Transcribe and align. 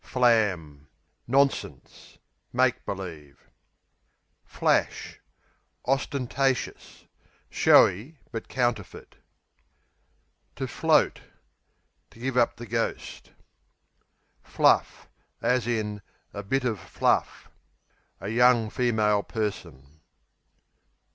Flam 0.03 0.87
Nonsense; 1.27 2.17
make 2.51 2.83
believe. 2.87 3.51
Flash 4.43 5.19
Ostentatious; 5.85 7.05
showy 7.51 8.17
but 8.31 8.47
counterfeit. 8.47 9.17
Float, 10.55 11.15
to 11.17 11.21
To 12.09 12.19
give 12.19 12.35
up 12.35 12.55
the 12.55 12.65
ghost. 12.65 13.31
Fluff, 14.41 15.07
a 15.43 16.43
bit 16.49 16.63
of 16.65 17.23
A 18.19 18.27
young 18.29 18.71
female 18.71 19.21
person. 19.21 20.01